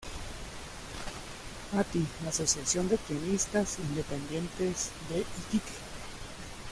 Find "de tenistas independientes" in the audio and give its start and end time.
2.89-4.89